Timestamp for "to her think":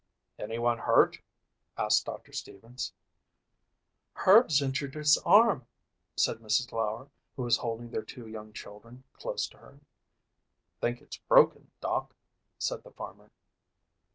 9.49-11.01